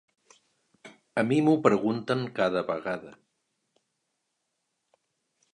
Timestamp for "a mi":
1.21-1.37